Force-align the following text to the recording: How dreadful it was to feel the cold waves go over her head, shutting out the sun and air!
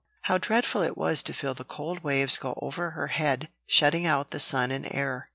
How 0.23 0.39
dreadful 0.39 0.81
it 0.81 0.97
was 0.97 1.21
to 1.21 1.31
feel 1.31 1.53
the 1.53 1.63
cold 1.63 2.01
waves 2.03 2.35
go 2.37 2.57
over 2.59 2.89
her 2.89 3.09
head, 3.09 3.49
shutting 3.67 4.07
out 4.07 4.31
the 4.31 4.39
sun 4.39 4.71
and 4.71 4.87
air! 4.91 5.29